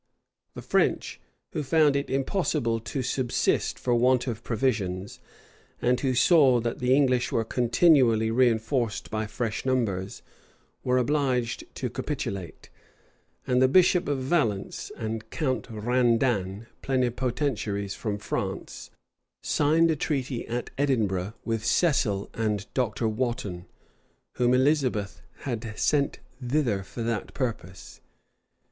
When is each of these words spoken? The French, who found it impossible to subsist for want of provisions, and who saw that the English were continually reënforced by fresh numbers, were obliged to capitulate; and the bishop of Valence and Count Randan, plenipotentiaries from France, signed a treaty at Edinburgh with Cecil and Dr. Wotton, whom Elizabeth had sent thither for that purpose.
The 0.55 0.63
French, 0.63 1.21
who 1.53 1.61
found 1.61 1.95
it 1.95 2.09
impossible 2.09 2.79
to 2.79 3.03
subsist 3.03 3.77
for 3.77 3.93
want 3.93 4.25
of 4.25 4.43
provisions, 4.43 5.19
and 5.79 5.99
who 5.99 6.15
saw 6.15 6.59
that 6.59 6.79
the 6.79 6.95
English 6.95 7.31
were 7.31 7.43
continually 7.45 8.31
reënforced 8.31 9.11
by 9.11 9.27
fresh 9.27 9.63
numbers, 9.63 10.23
were 10.83 10.97
obliged 10.97 11.65
to 11.75 11.91
capitulate; 11.91 12.71
and 13.45 13.61
the 13.61 13.67
bishop 13.67 14.07
of 14.07 14.17
Valence 14.23 14.91
and 14.97 15.29
Count 15.29 15.67
Randan, 15.69 16.65
plenipotentiaries 16.81 17.93
from 17.93 18.17
France, 18.17 18.89
signed 19.43 19.91
a 19.91 19.95
treaty 19.95 20.47
at 20.47 20.71
Edinburgh 20.79 21.35
with 21.45 21.63
Cecil 21.63 22.27
and 22.33 22.65
Dr. 22.73 23.07
Wotton, 23.07 23.67
whom 24.37 24.55
Elizabeth 24.55 25.21
had 25.41 25.77
sent 25.77 26.17
thither 26.41 26.81
for 26.81 27.03
that 27.03 27.35
purpose. 27.35 28.01